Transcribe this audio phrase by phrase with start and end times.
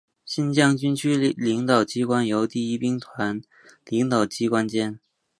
[0.25, 3.39] 新疆军区领导机关由第一兵团
[3.85, 4.99] 领导机关兼。